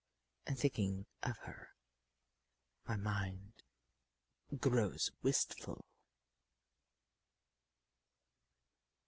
[0.47, 1.75] And thinking of her,
[2.87, 3.61] my mind
[4.59, 5.85] grows wistful.